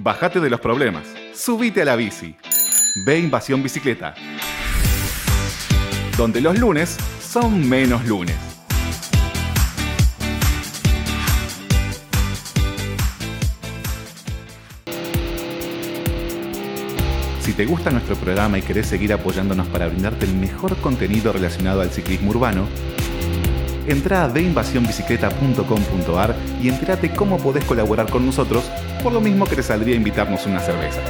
[0.00, 1.02] Bájate de los problemas.
[1.34, 2.36] Subite a la bici.
[3.04, 4.14] Ve Invasión Bicicleta.
[6.16, 8.36] Donde los lunes son menos lunes.
[17.40, 21.80] Si te gusta nuestro programa y querés seguir apoyándonos para brindarte el mejor contenido relacionado
[21.80, 22.68] al ciclismo urbano,
[23.88, 28.70] entra a deinvasionbicicleta.com.ar y entérate cómo podés colaborar con nosotros,
[29.02, 31.00] por lo mismo que te saldría invitarnos una cerveza.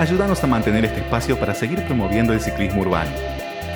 [0.00, 3.10] Ayúdanos a mantener este espacio para seguir promoviendo el ciclismo urbano.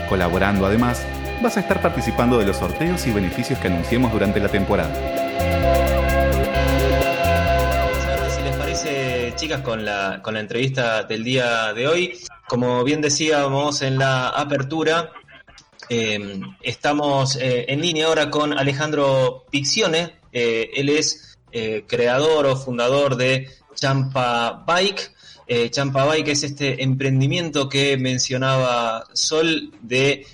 [0.09, 1.05] Colaborando además,
[1.43, 4.95] vas a estar participando de los sorteos y beneficios que anunciemos durante la temporada.
[8.31, 12.19] si les parece, chicas, con la, con la entrevista del día de hoy.
[12.52, 15.11] Como bien decíamos en la apertura,
[15.88, 20.16] eh, estamos eh, en línea ahora con Alejandro Piccione.
[20.30, 21.38] Eh, él es
[21.86, 25.12] creador o fundador de Champa Bike.
[25.70, 30.27] Champa Bike es este emprendimiento que mencionaba Sol de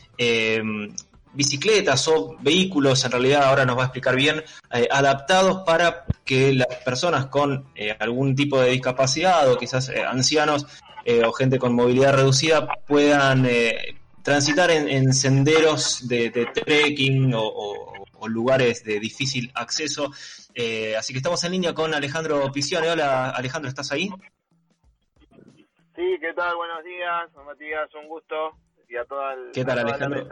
[1.35, 4.43] bicicletas o vehículos, en realidad ahora nos va a explicar bien,
[4.91, 7.67] adaptados para que las personas con
[8.01, 10.67] algún tipo de discapacidad o quizás ancianos
[11.11, 17.95] eh, o gente con movilidad reducida puedan eh, transitar en, senderos de, trekking o,
[18.27, 20.13] lugares de difícil acceso.
[20.55, 22.91] Eh, así que estamos en línea con Alejandro Pisione.
[22.91, 24.11] Hola Alejandro, ¿estás ahí?
[25.97, 26.57] Sí, ¿qué tal?
[26.57, 28.53] Buenos días, Matías, un gusto.
[28.87, 30.29] Y a toda el, ¿Qué tal Alejandro?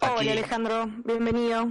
[0.00, 1.70] Hola Alejandro, bienvenido.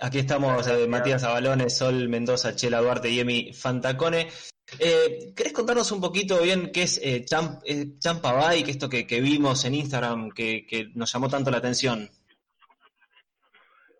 [0.00, 4.28] Aquí estamos, Matías Abalones, Sol Mendoza, Chela Duarte y Emi Fantacone.
[4.78, 7.24] Eh, ¿Querés contarnos un poquito bien qué es eh,
[7.64, 12.08] eh, Champa Bike, esto que, vimos en Instagram que, nos llamó tanto la atención?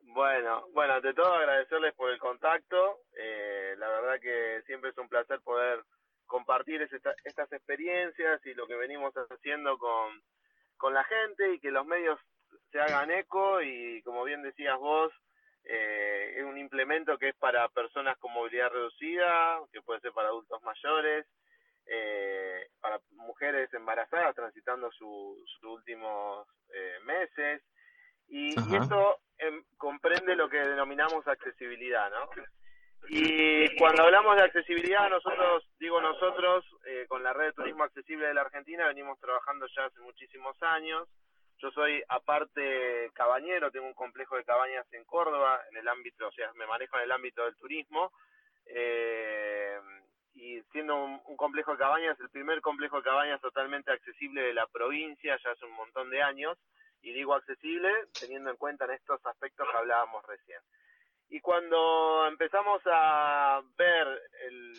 [0.02, 3.00] Bueno, bueno, ante todo agradecerles por el contacto.
[3.16, 5.84] Eh, la verdad que siempre es un placer poder
[6.26, 10.22] compartir estas experiencias y lo que venimos haciendo con,
[10.78, 12.18] con la gente y que los medios
[12.70, 15.12] se hagan eco y como bien decías vos,
[15.64, 20.28] eh, es un implemento que es para personas con movilidad reducida, que puede ser para
[20.28, 21.26] adultos mayores,
[21.86, 27.62] eh, para mujeres embarazadas transitando sus últimos eh, meses.
[28.28, 32.30] Y, esto em, comprende lo que denominamos accesibilidad, ¿no?
[33.08, 38.26] Y cuando hablamos de accesibilidad, nosotros, digo nosotros, eh, con la red de turismo accesible
[38.26, 41.08] de la Argentina, venimos trabajando ya hace muchísimos años.
[41.58, 46.32] Yo soy, aparte, cabañero, tengo un complejo de cabañas en Córdoba, en el ámbito, o
[46.32, 48.12] sea, me manejo en el ámbito del turismo.
[48.66, 49.78] Eh,
[50.34, 54.66] y siendo un, complejo de cabañas, el primer complejo de cabañas totalmente accesible de la
[54.66, 56.58] provincia, ya hace un montón de años.
[57.02, 60.60] Y digo accesible teniendo en cuenta en estos aspectos que hablábamos recién.
[61.30, 64.06] Y cuando empezamos a ver
[64.46, 64.72] el,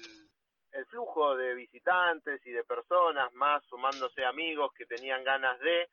[0.74, 5.90] el flujo de visitantes y de personas, más sumándose amigos que tenían ganas de,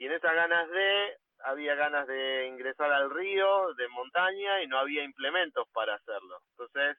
[0.00, 4.78] y en esas ganas de, había ganas de ingresar al río, de montaña, y no
[4.78, 6.40] había implementos para hacerlo.
[6.52, 6.96] Entonces,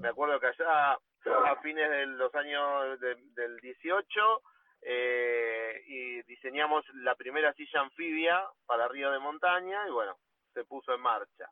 [0.00, 4.42] me acuerdo que allá a fines de los años del 18,
[4.82, 10.18] eh, y diseñamos la primera silla anfibia para río de montaña, y bueno,
[10.52, 11.48] se puso en marcha.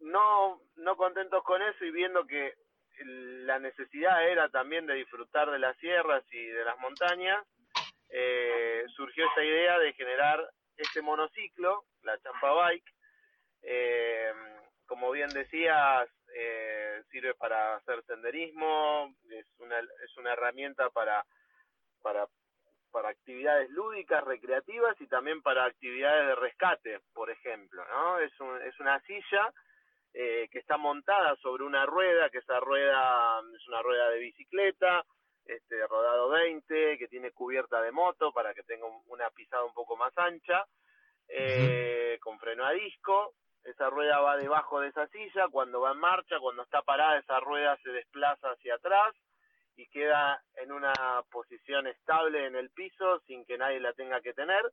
[0.00, 2.52] No, no contentos con eso y viendo que
[3.06, 7.42] la necesidad era también de disfrutar de las sierras y de las montañas,
[8.16, 12.88] eh, surgió esta idea de generar este monociclo, la Champa Bike.
[13.62, 14.32] Eh,
[14.86, 21.24] como bien decías, eh, sirve para hacer senderismo, es una, es una herramienta para,
[22.02, 22.28] para,
[22.92, 27.84] para actividades lúdicas, recreativas y también para actividades de rescate, por ejemplo.
[27.84, 28.20] ¿no?
[28.20, 28.32] Es,
[28.64, 29.52] es una silla
[30.12, 35.04] que está montada sobre una rueda, que esa rueda es una rueda de bicicleta,
[35.46, 39.96] este rodado 20, que tiene cubierta de moto para que tenga una pisada un poco
[39.96, 40.64] más ancha,
[41.28, 43.34] eh, con freno a disco.
[43.64, 47.40] Esa rueda va debajo de esa silla, cuando va en marcha, cuando está parada, esa
[47.40, 49.14] rueda se desplaza hacia atrás
[49.76, 50.92] y queda en una
[51.30, 54.70] posición estable en el piso sin que nadie la tenga que tener.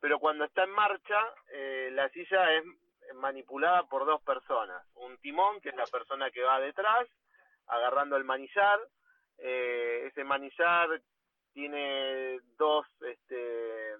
[0.00, 1.20] Pero cuando está en marcha,
[1.52, 2.64] eh, la silla es
[3.14, 4.84] manipulada por dos personas.
[4.94, 7.06] Un timón, que es la persona que va detrás,
[7.66, 8.80] agarrando el manillar,
[9.42, 11.00] eh, ese manillar
[11.52, 13.94] tiene dos, este,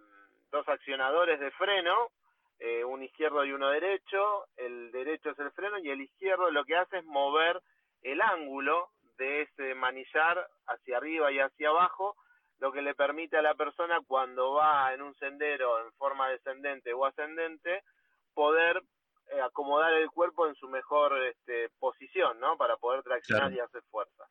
[0.51, 2.11] dos accionadores de freno,
[2.59, 4.47] eh, un izquierdo y uno derecho.
[4.57, 7.61] El derecho es el freno y el izquierdo lo que hace es mover
[8.03, 12.17] el ángulo de ese manillar hacia arriba y hacia abajo,
[12.59, 16.93] lo que le permite a la persona cuando va en un sendero en forma descendente
[16.93, 17.83] o ascendente
[18.35, 18.83] poder
[19.31, 22.57] eh, acomodar el cuerpo en su mejor este, posición, ¿no?
[22.57, 24.25] Para poder traccionar y hacer fuerza.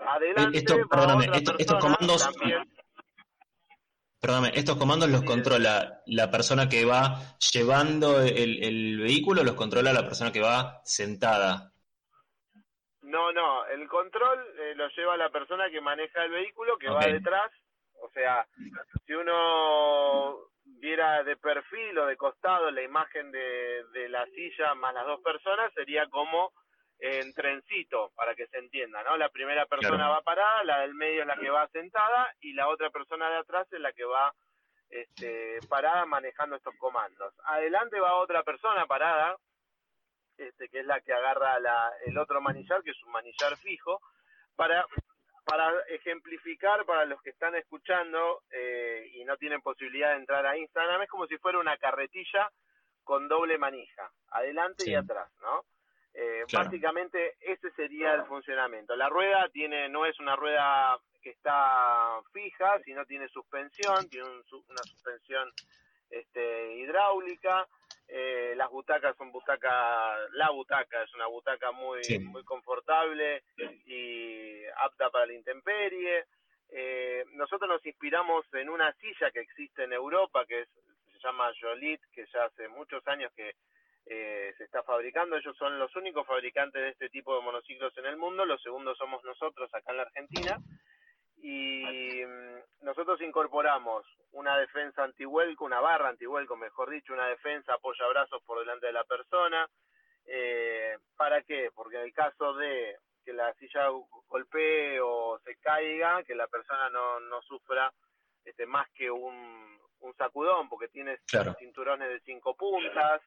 [0.00, 2.28] Adelante, estos comandos...
[4.20, 9.92] Perdóname, estos comandos los controla la persona que va llevando el, el vehículo, los controla
[9.92, 11.72] la persona que va sentada.
[13.02, 17.04] No, no, el control eh, lo lleva la persona que maneja el vehículo, que va
[17.04, 17.52] detrás.
[18.00, 18.46] O sea,
[19.06, 24.94] si uno viera de perfil o de costado la imagen de, de la silla más
[24.94, 26.52] las dos personas, sería como
[27.06, 29.18] en trencito, para que se entienda, ¿no?
[29.18, 32.68] La primera persona va parada, la del medio es la que va sentada y la
[32.68, 34.32] otra persona de atrás es la que va
[34.88, 37.34] este, parada manejando estos comandos.
[37.44, 39.36] Adelante va otra persona parada,
[40.38, 44.00] este, que es la que agarra la, el otro manillar, que es un manillar fijo,
[44.56, 44.86] para,
[45.44, 50.56] para ejemplificar para los que están escuchando eh, y no tienen posibilidad de entrar a
[50.56, 52.50] Instagram, es como si fuera una carretilla
[53.02, 55.66] con doble manija, adelante y atrás, ¿no?
[56.14, 58.94] Eh, Básicamente ese sería el funcionamiento.
[58.94, 64.82] La rueda tiene no es una rueda que está fija, sino tiene suspensión, tiene una
[64.84, 65.50] suspensión
[66.10, 67.66] este, hidráulica.
[68.06, 73.42] Eh, las butacas son butacas, la butaca es una butaca muy muy confortable
[73.86, 76.26] y apta para la intemperie.
[76.68, 82.00] Eh, nosotros nos inspiramos en una silla que existe en Europa que se llama Jolit,
[82.12, 83.54] que ya hace muchos años que
[84.06, 85.36] eh, se está fabricando.
[85.36, 88.44] Ellos son los únicos fabricantes de este tipo de monociclos en el mundo.
[88.44, 90.58] Los segundos somos nosotros acá en la Argentina.
[91.36, 98.06] Y mm, nosotros incorporamos una defensa antihuelco, una barra antihuelco, mejor dicho, una defensa apoya
[98.08, 99.68] brazos por delante de la persona.
[100.26, 101.70] Eh, ¿Para qué?
[101.74, 103.88] Porque en el caso de que la silla
[104.28, 107.92] golpee o se caiga, que la persona no, no sufra
[108.44, 111.18] este, más que un, un sacudón, porque tiene
[111.58, 113.22] cinturones de cinco puntas,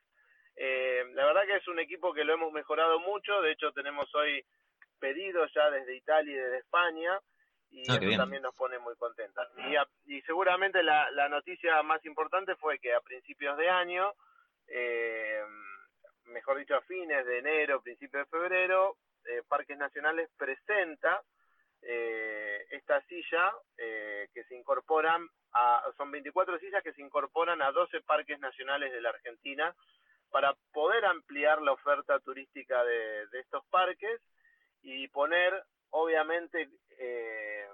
[0.58, 4.14] eh, la verdad que es un equipo que lo hemos mejorado mucho, de hecho tenemos
[4.16, 4.44] hoy
[5.00, 7.20] pedidos ya desde Italia y desde España
[7.70, 9.46] y ah, eso también nos pone muy contentos.
[9.58, 14.14] Y, y seguramente la, la, noticia más importante fue que a principios de año,
[14.68, 15.44] eh,
[16.26, 21.22] mejor dicho a fines de enero, principios de febrero, eh, Parques Nacionales presenta
[21.82, 27.72] eh, esta silla eh, que se incorporan a, son 24 sillas que se incorporan a
[27.72, 29.76] 12 parques nacionales de la Argentina
[30.38, 34.22] para poder ampliar la oferta turística de, estos parques
[34.84, 35.52] y poner,
[35.90, 36.70] obviamente,
[37.00, 37.68] eh,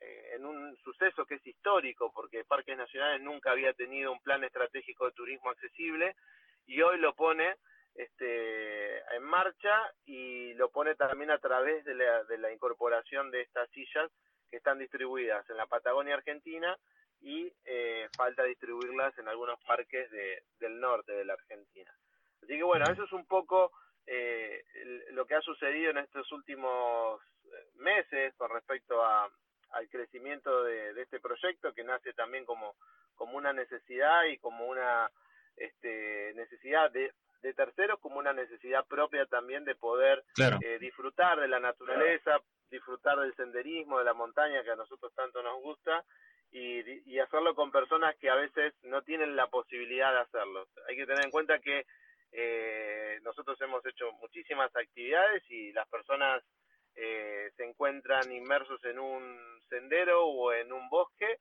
[0.00, 4.44] eh, en un suceso que es histórico, porque Parques Nacionales nunca había tenido un plan
[4.44, 6.14] estratégico de turismo accesible
[6.66, 7.56] y hoy lo pone
[7.94, 9.74] este, en marcha
[10.04, 14.12] y lo pone también a través de la, de la incorporación de estas sillas
[14.50, 16.76] que están distribuidas en la Patagonia Argentina
[17.24, 21.90] y eh, falta distribuirlas en algunos parques de, del norte de la Argentina.
[22.42, 23.72] Así que bueno, eso es un poco
[24.06, 24.62] eh,
[25.12, 29.26] lo que ha sucedido en estos últimos eh, meses con respecto a,
[29.70, 32.74] al crecimiento de, de, este proyecto que nace también como,
[33.14, 35.10] como una necesidad y como una
[35.56, 37.10] este, necesidad de,
[37.40, 42.38] de terceros como una necesidad propia también de poder eh, disfrutar de la naturaleza,
[42.70, 46.04] disfrutar del senderismo, de la montaña que a nosotros tanto nos gusta
[46.54, 50.68] y, hacerlo con personas que a veces no tienen la posibilidad de hacerlo.
[50.88, 51.84] Hay que tener en cuenta que
[52.32, 56.44] eh, nosotros hemos hecho muchísimas actividades y las personas
[56.94, 59.36] eh, se encuentran inmersos en un
[59.68, 61.38] sendero o en un bosque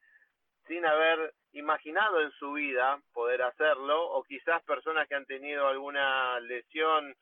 [0.68, 6.40] sin haber imaginado en su vida poder hacerlo o quizás personas que han tenido alguna
[6.40, 7.16] lesión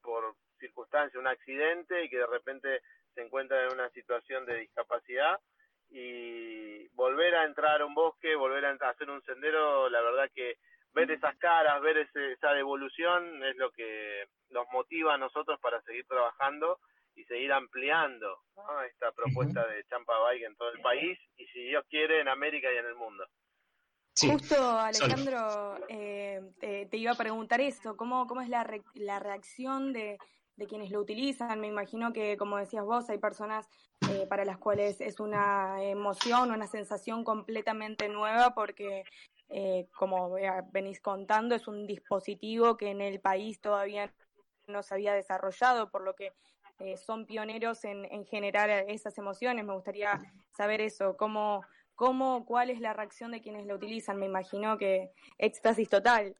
[0.00, 2.80] por circunstancia, un accidente y que de repente
[3.14, 5.38] se encuentran en una situación de discapacidad
[5.94, 10.56] y volver a entrar a un bosque, volver a hacer un sendero, la verdad que
[10.92, 16.04] ver esas caras, ver esa devolución es lo que nos motiva a nosotros para seguir
[16.06, 16.80] trabajando
[17.14, 18.40] y seguir ampliando
[18.90, 22.72] esta propuesta de Champa Bike en todo el país y si Dios quiere en América
[22.72, 23.24] y en el mundo.
[24.16, 30.18] Justo, Alejandro, eh, te, iba a preguntar eso, ¿cómo, cómo es la, la reacción de,
[30.56, 31.60] de quienes lo utilizan.
[31.60, 33.68] Me imagino que, como decías vos, hay personas
[34.10, 39.04] eh, para las cuales es una emoción, una sensación completamente nueva porque,
[39.48, 40.36] eh, como
[40.72, 44.12] venís contando, es un dispositivo que en el país todavía
[44.66, 46.32] no se había desarrollado, por lo que
[46.80, 49.64] eh, son pioneros en, en generar esas emociones.
[49.64, 50.20] Me gustaría
[50.56, 51.62] saber eso, cómo,
[51.94, 54.18] cómo, cuál es la reacción de quienes lo utilizan.
[54.18, 56.36] Me imagino que éxtasis total.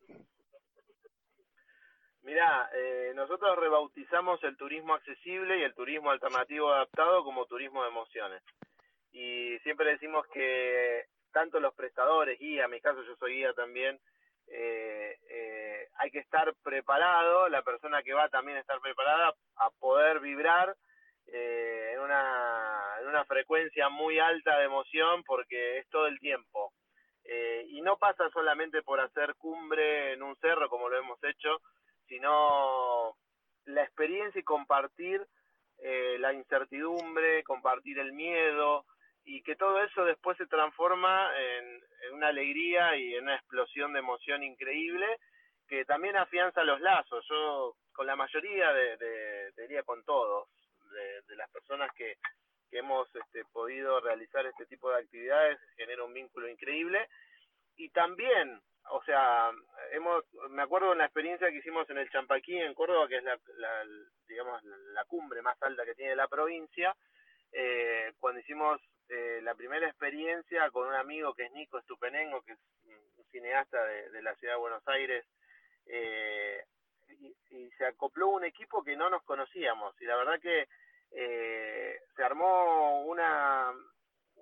[2.25, 7.91] Mirá, eh, nosotros rebautizamos el turismo accesible y el turismo alternativo adaptado como turismo de
[7.91, 8.43] emociones.
[9.13, 14.01] Y siempre decimos que tanto los prestadores, guía, en mi caso yo soy guía también,
[14.49, 20.21] eh, eh, hay que estar preparado, la persona que va también estar preparada a poder
[20.21, 20.75] vibrar
[21.27, 26.73] eh, en, una, en una frecuencia muy alta de emoción porque es todo el tiempo.
[27.67, 31.61] Y no pasa solamente por hacer cumbre en un cerro como lo hemos hecho,
[32.15, 33.17] sino
[33.65, 35.27] la experiencia y compartir
[35.79, 38.87] eh, la incertidumbre, compartir el miedo
[39.25, 43.99] y que todo eso después se transforma en, una alegría y en una explosión de
[43.99, 45.07] emoción increíble
[45.67, 47.27] que también afianza los lazos.
[47.29, 50.49] Yo con la mayoría, de, diría con todos,
[51.27, 52.19] de, las personas que,
[52.71, 57.09] que hemos este, podido realizar este tipo de actividades, genera un vínculo increíble.
[57.77, 58.61] Y también
[58.91, 59.51] o sea,
[59.93, 63.25] hemos, me acuerdo de una experiencia que hicimos en el Champaquí, en Córdoba, que es
[63.25, 63.39] la,
[64.29, 66.95] digamos, la cumbre más alta que tiene la provincia,
[67.53, 72.53] eh, cuando hicimos eh, la primera experiencia con un amigo que es Nico Estupenengo, que
[72.53, 72.59] es
[73.17, 75.25] un cineasta de, la ciudad de Buenos Aires,
[75.87, 76.65] eh,
[77.21, 80.67] y, y, se acopló un equipo que no nos conocíamos, y la verdad que
[81.11, 83.73] se armó una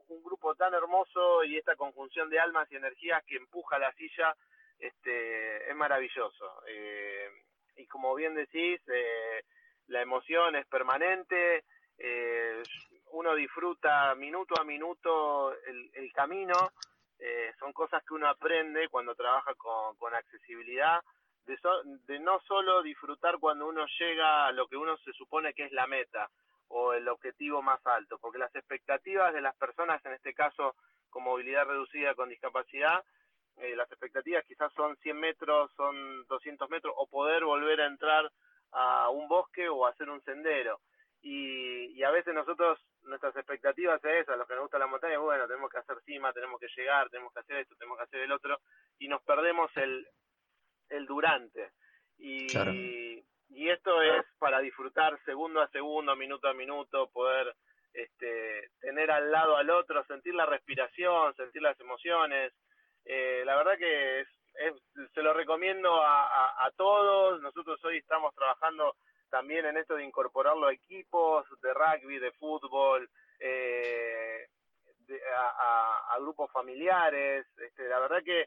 [0.09, 4.35] un grupo tan hermoso y esta conjunción de almas y energías que empuja la silla
[4.79, 6.63] este, es maravilloso.
[6.67, 7.29] Eh,
[7.77, 9.45] y como bien decís, eh,
[9.87, 11.65] la emoción es permanente,
[11.99, 12.63] eh,
[13.13, 16.73] uno disfruta minuto a minuto el, camino,
[17.59, 21.01] son cosas que uno aprende cuando trabaja con, con accesibilidad,
[21.47, 21.57] de,
[22.07, 25.73] de no solo disfrutar cuando uno llega a lo que uno se supone que es
[25.73, 26.29] la meta,
[26.75, 30.75] o el objetivo más alto, porque las expectativas de las personas, en este caso
[31.11, 33.05] con movilidad reducida, con discapacidad,
[33.59, 38.31] eh, las expectativas quizás son 100 metros, son 200 metros, o poder volver a entrar
[38.73, 40.81] a un bosque o hacer un sendero.
[41.21, 45.19] Y, y a veces nosotros, nuestras expectativas es esas, los que nos gusta la montaña,
[45.19, 48.21] bueno, tenemos que hacer cima, tenemos que llegar, tenemos que hacer esto, tenemos que hacer
[48.21, 48.59] el otro,
[48.99, 50.09] y nos perdemos el,
[50.89, 51.73] el durante.
[52.19, 52.47] Y,
[53.55, 57.55] y esto es para disfrutar segundo a segundo, minuto a minuto, poder
[57.93, 62.53] este, tener al lado al otro, sentir la respiración, sentir las emociones.
[63.05, 64.29] Eh, la verdad que es,
[65.15, 67.41] se lo recomiendo a, todos.
[67.43, 68.97] Nosotros hoy estamos trabajando
[69.31, 74.47] también en esto de incorporarlo a equipos de rugby, de fútbol, eh,
[75.37, 77.47] a, a, grupos familiares.
[77.59, 78.47] Este, la verdad que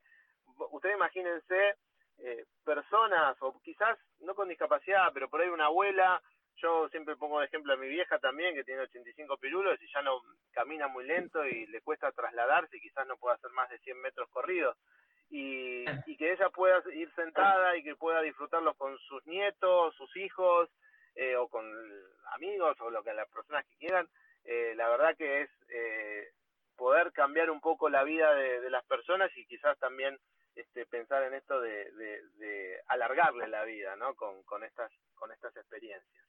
[0.72, 1.76] ustedes imagínense
[2.20, 6.22] eh, personas, o quizás no con discapacidad, pero por ahí una abuela,
[6.58, 10.02] yo siempre pongo de ejemplo a mi vieja también, que tiene 85 pirulos y ya
[10.02, 13.80] no camina muy lento y le cuesta trasladarse y quizás no pueda hacer más de
[13.80, 14.78] 100 metros corridos.
[15.30, 20.16] Y, y que ella pueda ir sentada y que pueda disfrutarlos con sus nietos, sus
[20.16, 20.70] hijos,
[21.16, 21.66] eh, o con
[22.34, 24.08] amigos, o lo que las personas que quieran,
[24.44, 26.30] eh, la verdad que es eh,
[26.78, 30.18] poder cambiar un poco la vida de, de las personas y quizás también
[30.56, 34.16] este, pensar en esto de, de, alargarle la vida, ¿no?
[34.16, 36.26] Con, con, estas, con estas experiencias.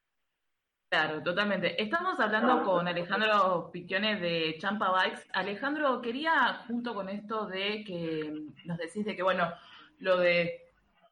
[0.89, 1.81] Claro, totalmente.
[1.83, 5.23] Estamos hablando con Alejandro Piquiones de Champa Bikes.
[5.33, 8.33] Alejandro, quería, junto con esto de que
[8.65, 9.53] nos decís de que, bueno,
[9.99, 10.67] lo de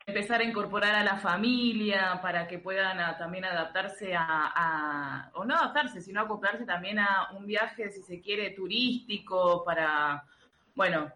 [0.07, 5.57] empezar a incorporar a la familia para que puedan también adaptarse a, a, o no
[5.57, 10.25] adaptarse, sino acoplarse también a un viaje, si se quiere, turístico, para,
[10.75, 11.11] bueno,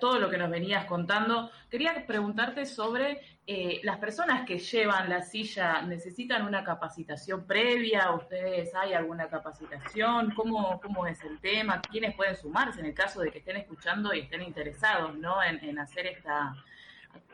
[0.00, 1.50] todo lo que nos venías contando.
[1.70, 8.10] Quería preguntarte sobre eh, las personas que llevan la silla, ¿necesitan una capacitación previa?
[8.12, 10.34] ¿Ustedes hay alguna capacitación?
[10.34, 11.82] ¿Cómo, es el tema?
[11.82, 15.42] ¿Quiénes pueden sumarse en el caso de que estén escuchando y estén interesados ¿no?
[15.42, 16.54] en, hacer esta,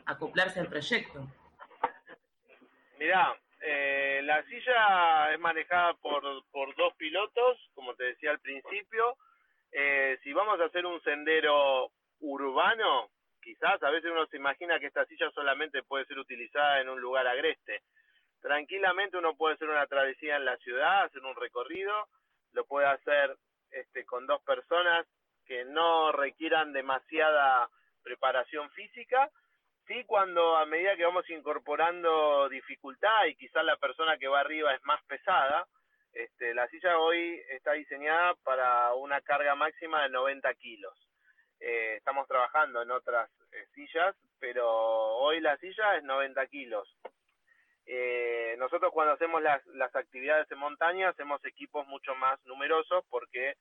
[0.05, 1.25] acoplarse al proyecto?
[2.99, 9.15] Mirá, eh, la silla es manejada por, por dos pilotos, como te decía al principio.
[9.71, 11.89] Eh, si vamos a hacer un sendero
[12.21, 13.09] urbano,
[13.41, 17.01] quizás a veces uno se imagina que esta silla solamente puede ser utilizada en un
[17.01, 17.81] lugar agreste.
[18.41, 22.07] Tranquilamente uno puede hacer una travesía en la ciudad, hacer un recorrido,
[22.53, 23.35] lo puede hacer
[23.71, 25.05] este, con dos personas
[25.45, 27.69] que no requieran demasiada
[28.03, 29.29] preparación física.
[29.87, 34.73] Sí, cuando a medida que vamos incorporando dificultad y quizás la persona que va arriba
[34.73, 35.67] es más pesada,
[36.13, 41.10] este, la silla hoy está diseñada para una carga máxima de 90 kilos.
[41.63, 46.97] Eh, estamos trabajando en otras eh, sillas, pero hoy la silla es 90 kilos.
[47.85, 53.55] Eh, nosotros cuando hacemos las, las actividades en montaña hacemos equipos mucho más numerosos porque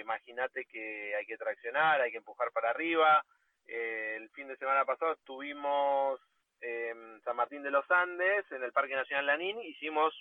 [0.00, 3.24] imagínate que hay que traccionar, hay que empujar para arriba.
[3.66, 6.20] el fin de semana pasado estuvimos
[6.60, 10.14] en San Martín de los Andes, en el Parque Nacional Lanín, hicimos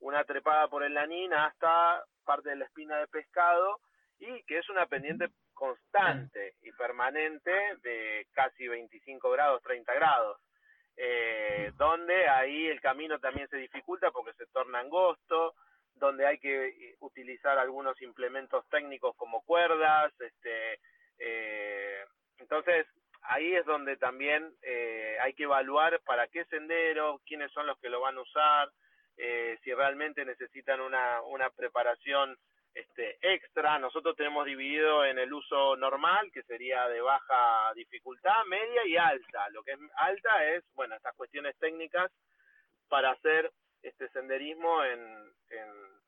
[0.00, 3.80] una trepada por el Lanín hasta parte de la espina de pescado
[4.18, 6.45] y que es una pendiente constante
[6.96, 7.50] permanente
[7.82, 10.38] de casi 25 grados, 30 grados.
[10.98, 15.54] eh, donde ahí el camino también se dificulta porque se torna angosto,
[15.94, 20.80] donde hay que eh, utilizar algunos implementos técnicos como cuerdas, este,
[21.18, 22.02] eh,
[22.38, 22.86] entonces
[23.22, 27.90] ahí es donde también eh, hay que evaluar para qué sendero, quiénes son los que
[27.90, 28.70] lo van a usar,
[29.64, 32.36] si realmente necesitan una preparación
[32.76, 33.78] este, extra.
[33.78, 39.48] Nosotros tenemos dividido en el uso normal, que sería de baja dificultad, media y alta.
[39.48, 42.12] Lo que es alta es, bueno, estas cuestiones técnicas
[42.88, 43.50] para hacer
[43.82, 45.32] este senderismo en,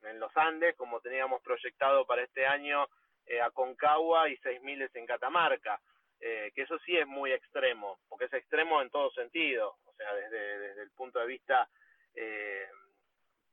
[0.03, 2.87] en, los Andes, como teníamos proyectado para este año
[3.27, 5.81] eh, a Concagua y 6000 en Catamarca.
[6.21, 10.13] Eh, que eso sí es muy extremo, porque es extremo en todo sentido, o sea,
[10.15, 11.69] desde, desde el punto de vista
[12.15, 12.67] eh,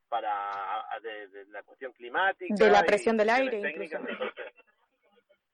[0.08, 2.54] para de, de, la cuestión climática.
[2.54, 3.98] De la presión del aire, incluso.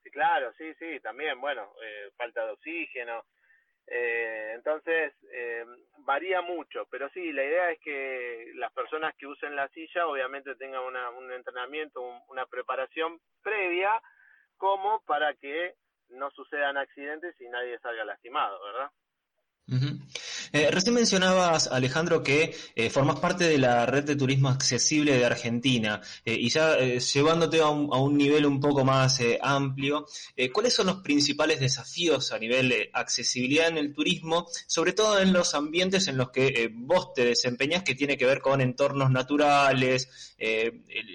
[0.03, 3.25] Sí, claro, sí, sí, también, bueno, eh, falta de oxígeno.
[3.87, 5.65] Eh, entonces, eh,
[5.99, 10.55] varía mucho, pero sí, la idea es que las personas que usen la silla obviamente
[10.55, 14.01] tengan una, un entrenamiento, un, una preparación previa,
[14.57, 15.75] como para que
[16.11, 18.91] no sucedan accidentes y nadie salga lastimado, ¿verdad?
[19.69, 20.22] Uh -huh.
[20.55, 25.25] Eh, recién mencionabas, Alejandro, que eh, formas parte de la red de turismo accesible de
[25.25, 30.07] Argentina eh, y ya llevándote a un, nivel un poco más amplio,
[30.53, 35.33] ¿cuáles son los principales desafíos a nivel de accesibilidad en el turismo, sobre todo en
[35.33, 40.35] los ambientes en los que vos te desempeñas, que tiene que ver con entornos naturales,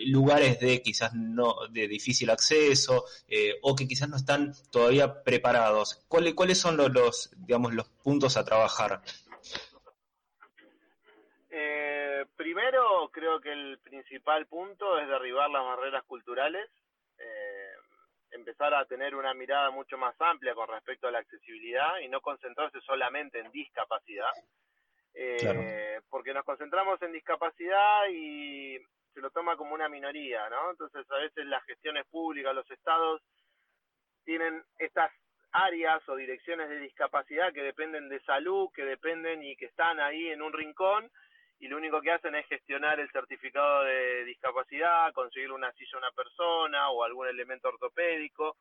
[0.06, 3.06] lugares de quizás no de difícil acceso
[3.62, 6.00] o que quizás no están todavía preparados?
[6.08, 9.04] ¿Cuáles, cuáles son los, digamos, los puntos a trabajar?
[12.38, 16.70] Primero, creo que el principal punto es derribar las barreras culturales,
[17.18, 17.72] eh,
[18.32, 22.22] empezar a tener una mirada mucho más amplia con respecto a la accesibilidad y no
[22.22, 24.32] concentrarse solamente en discapacidad,
[25.14, 25.62] eh, claro.
[26.10, 28.78] porque nos concentramos en discapacidad y
[29.14, 30.72] se lo toma como una minoría, ¿no?
[30.72, 33.22] Entonces, a veces las gestiones públicas, los estados,
[34.24, 35.12] tienen estas
[35.66, 40.28] áreas o direcciones de discapacidad que dependen de salud, que dependen y que están ahí
[40.28, 41.10] en un rincón
[41.60, 45.98] y lo único que hacen es gestionar el certificado de discapacidad, conseguir una silla a
[45.98, 48.58] una persona o algún elemento ortopédico.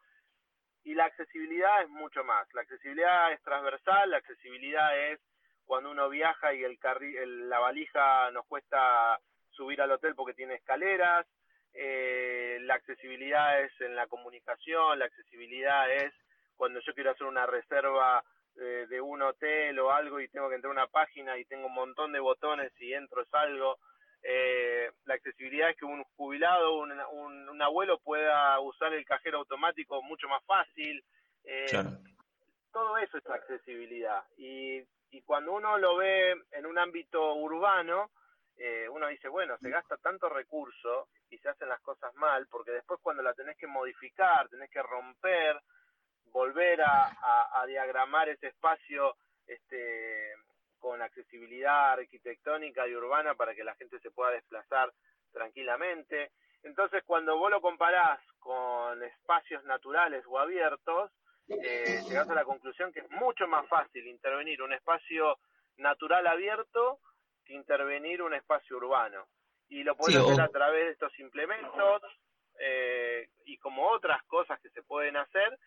[0.85, 2.46] Y la accesibilidad es mucho más.
[2.54, 5.20] La accesibilidad es transversal, la accesibilidad es
[5.66, 9.18] cuando uno viaja y el, carri el la valija nos cuesta
[9.50, 11.26] subir al hotel porque tiene escaleras.
[11.74, 16.14] Eh, la accesibilidad es en la comunicación, la accesibilidad es
[16.57, 20.57] cuando yo quiero hacer una reserva de, de, un hotel o algo y tengo que
[20.57, 23.79] entrar a una página y tengo un montón de botones y entro es algo.
[24.23, 29.38] Eh, la accesibilidad es que un jubilado, un, un, un, abuelo pueda usar el cajero
[29.38, 31.05] automático mucho más fácil.
[31.45, 31.90] Eh, claro.
[32.73, 34.25] Todo eso es accesibilidad.
[34.37, 38.11] Y, y cuando uno lo ve en un ámbito urbano,
[38.59, 42.71] eh, uno dice, bueno, se gasta tanto recurso y se hacen las cosas mal, porque
[42.71, 45.61] después cuando la tenés que modificar, tenés que romper,
[46.37, 50.35] volver a, a, a, diagramar ese espacio este,
[50.79, 54.92] con accesibilidad arquitectónica y urbana para que la gente se pueda desplazar
[55.33, 56.33] tranquilamente.
[56.62, 61.11] Entonces, cuando vos lo comparás con espacios naturales o abiertos,
[61.49, 65.38] eh, llegás a la conclusión que es mucho más fácil intervenir un espacio
[65.79, 67.01] natural abierto
[67.46, 69.27] que intervenir un espacio urbano.
[69.70, 72.03] Y lo podés sí, hacer a través de estos implementos
[72.59, 75.59] eh, y como otras cosas que se pueden hacer,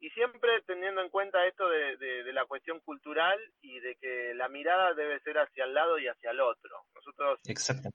[0.00, 4.34] y siempre teniendo en cuenta esto de, de, de, la cuestión cultural y de que
[4.36, 6.84] la mirada debe ser hacia el lado y hacia el otro.
[6.94, 7.40] Nosotros,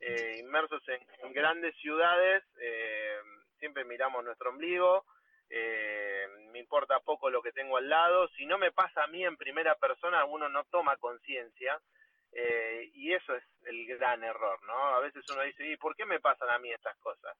[0.01, 3.15] eh, inmersos en, en, grandes ciudades, eh,
[3.59, 5.05] siempre miramos nuestro ombligo,
[5.49, 9.23] eh, me importa poco lo que tengo al lado, si no me pasa a mí
[9.23, 11.79] en primera persona, uno no toma conciencia,
[12.33, 14.95] eh, y eso es el gran error, ¿no?
[14.95, 17.37] A veces uno dice, ¿y por qué me pasan a mí estas cosas?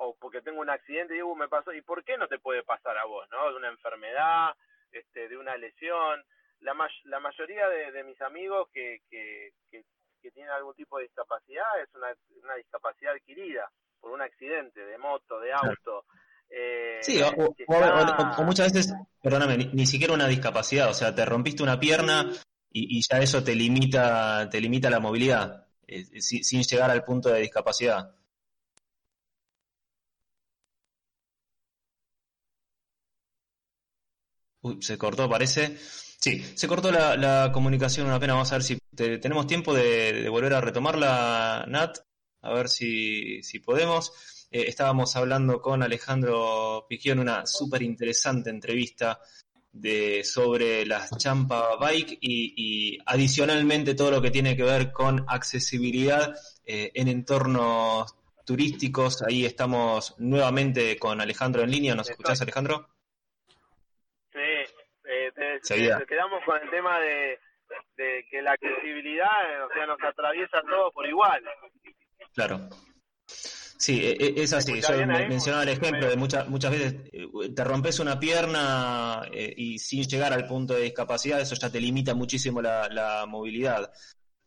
[0.00, 2.62] o porque tengo un accidente y digo, me pasó, ¿y por qué no te puede
[2.62, 3.50] pasar a vos, no?
[3.50, 4.54] De una enfermedad,
[4.92, 6.22] este, de una lesión.
[6.60, 9.84] La, ma la mayoría de, de, mis amigos que, que, que,
[10.20, 12.08] que, tienen algún tipo de discapacidad es una,
[12.42, 13.70] una discapacidad adquirida
[14.00, 16.04] por un accidente de moto, de auto.
[16.50, 18.36] Eh, sí, o, o, está...
[18.38, 22.26] o, muchas veces, perdóname, ni, ni, siquiera una discapacidad, o sea, te rompiste una pierna
[22.70, 27.04] y, y ya eso te limita, te limita la movilidad, eh, sin, sin llegar al
[27.04, 28.14] punto de discapacidad.
[34.68, 35.76] Uy, se cortó, parece.
[36.20, 38.34] Sí, se cortó la, la, comunicación, una pena.
[38.34, 41.98] Vamos a ver si te, tenemos tiempo de, de, volver a retomarla, Nat.
[42.42, 44.12] A ver si, si podemos.
[44.50, 49.20] Eh, estábamos hablando con Alejandro Piquión, una súper interesante entrevista
[49.72, 56.34] de, sobre las Champa Bike y, adicionalmente todo lo que tiene que ver con accesibilidad
[56.64, 59.22] eh, en entornos turísticos.
[59.22, 61.94] Ahí estamos nuevamente con Alejandro en línea.
[61.94, 62.88] ¿Nos escuchás, Alejandro?
[65.70, 67.38] Eh, te, quedamos con el tema de,
[67.96, 71.42] que la accesibilidad, o sea, nos atraviesa todo por igual.
[72.34, 72.68] Claro.
[73.78, 74.80] Sí, e, e, es así.
[74.80, 79.78] Yo mencionaba el ejemplo de muchas muchas veces eh, te rompes una pierna eh, y
[79.78, 83.92] sin llegar al punto de discapacidad, eso ya te limita muchísimo la, movilidad.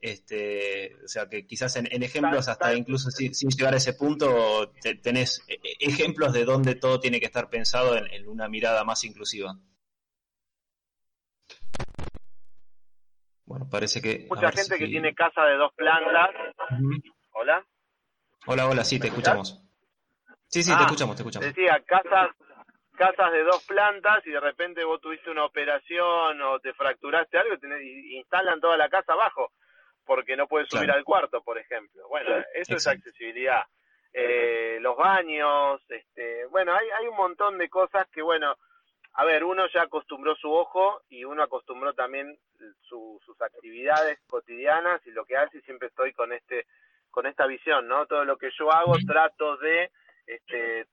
[0.01, 5.43] Este, o sea que quizás en, ejemplos, hasta incluso sin, llegar a ese punto, tenés
[5.47, 9.57] e, ejemplos de dónde todo tiene que estar pensado en, una mirada más inclusiva.
[13.51, 14.27] Bueno, parece que.
[14.29, 16.29] Mucha gente que tiene casa de dos plantas.
[17.33, 17.65] Hola.
[18.45, 19.61] Hola, hola, sí, te escuchamos.
[20.47, 21.53] Sí, sí, te ah, escuchamos, te escuchamos.
[21.53, 22.29] Decía, casas,
[22.95, 27.55] casas de dos plantas y de repente vos tuviste una operación o te fracturaste algo
[27.81, 29.51] y instalan toda la casa abajo
[30.05, 32.07] porque no puedes subir al cuarto, por ejemplo.
[32.07, 33.63] Bueno, eso es accesibilidad.
[34.13, 38.55] Eh, los baños, este, bueno, hay, hay un montón de cosas que, bueno,
[39.13, 42.37] a ver, uno ya acostumbró su ojo y uno acostumbró también
[42.81, 46.65] sus actividades cotidianas y lo que hace, y siempre estoy con este
[47.09, 48.05] con esta visión, ¿no?
[48.05, 49.91] Todo lo que yo hago trato de
[50.25, 50.87] este,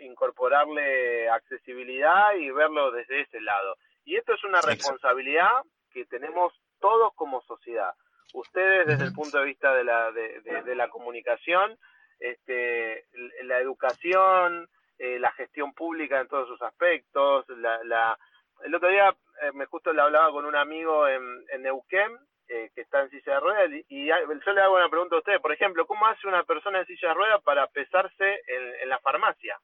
[0.00, 3.76] incorporarle accesibilidad y verlo desde ese lado.
[4.04, 5.50] Y esto es una responsabilidad
[5.92, 7.92] que tenemos todos como sociedad.
[8.32, 11.76] Ustedes desde el punto de vista de la, de, la comunicación,
[12.20, 13.06] este,
[13.42, 18.18] la educación, eh, la gestión pública en todos sus aspectos, la, la
[18.64, 22.70] el otro día eh, me justo le hablaba con un amigo en, en Neuquén eh,
[22.74, 25.52] que está en silla de ruedas y, yo le hago una pregunta a usted, por
[25.52, 29.58] ejemplo, ¿cómo hace una persona en silla de ruedas para pesarse en, la farmacia?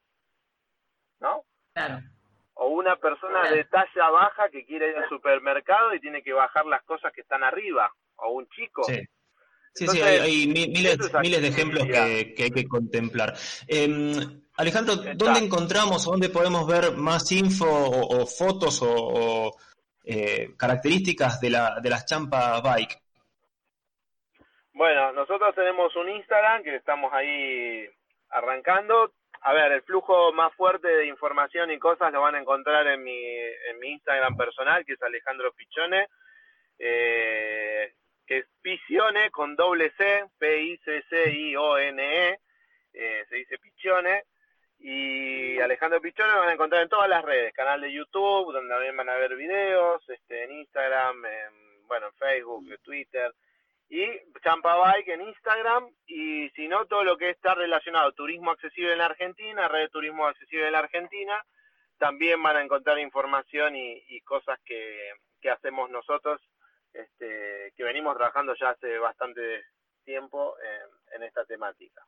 [1.19, 1.43] ¿No?
[1.73, 1.99] Claro.
[2.55, 6.65] O una persona de talla baja que quiere ir al supermercado y tiene que bajar
[6.65, 8.83] las cosas que están arriba, o un chico.
[8.83, 9.01] Sí.
[9.75, 13.33] Sí, hay, miles, miles de ejemplos que, hay que contemplar.
[13.67, 19.51] Em, Alejandro, ¿dónde encontramos, dónde podemos ver más info o, fotos o,
[20.05, 23.01] eh, características de, la, de las Champa Bike?
[24.73, 27.87] Bueno, nosotros tenemos un Instagram que estamos ahí
[28.29, 29.13] arrancando.
[29.41, 33.03] A ver, el flujo más fuerte de información y cosas lo van a encontrar en
[33.03, 36.07] mi, en mi Instagram personal, que es Alejandro Pichone,
[36.77, 37.91] eh,
[38.25, 42.39] que es Picione con doble C, P-I-C-C-I-O-N-E,
[42.93, 44.23] eh, se dice Pichone
[44.85, 48.69] y Alejandro Pichón lo van a encontrar en todas las redes, canal de YouTube, donde
[48.69, 53.33] también van a ver videos, este, en Instagram, en, bueno, en Facebook, en Twitter,
[53.87, 54.05] y
[54.43, 58.97] Champa Bike en Instagram, y si no, todo lo que está relacionado turismo accesible en
[58.97, 61.41] la Argentina, red de turismo accesible en la Argentina,
[61.97, 65.13] también van a encontrar información y, cosas que,
[65.49, 66.41] hacemos nosotros,
[66.91, 69.63] este, que venimos trabajando ya hace bastante
[70.03, 70.57] tiempo
[71.13, 72.03] en esta temática.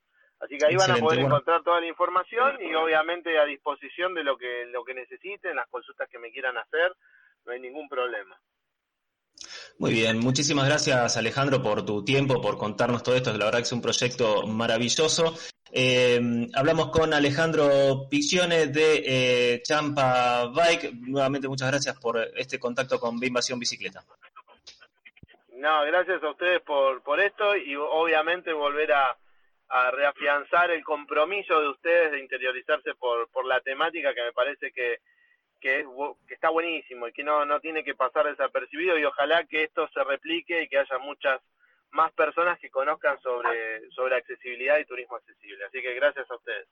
[0.46, 4.24] Así que ahí van a poder encontrar toda la información y obviamente a disposición de
[4.24, 6.94] lo que, lo que necesiten, las consultas que me quieran hacer,
[7.46, 8.40] no hay ningún problema.
[9.80, 13.64] Muy bien, muchísimas gracias Alejandro por tu tiempo, por contarnos todo esto, la verdad que
[13.64, 15.34] es un proyecto maravilloso.
[15.72, 20.94] Eh, hablamos con Alejandro Piccione de eh, Champa Bike.
[20.94, 24.04] Nuevamente muchas gracias por este contacto con Invasión Bicicleta.
[25.56, 29.18] No, gracias a ustedes por, por esto y obviamente volver a,
[29.70, 34.72] a reafianzar el compromiso de ustedes de interiorizarse por, por la temática que me parece
[34.72, 35.00] que,
[35.60, 35.86] que,
[36.30, 40.04] está buenísimo y que no, no tiene que pasar desapercibido y ojalá que esto se
[40.04, 41.42] replique y que haya muchas
[41.92, 45.64] más personas que conozcan sobre, sobre accesibilidad y turismo accesible.
[45.66, 46.68] Así que gracias a ustedes.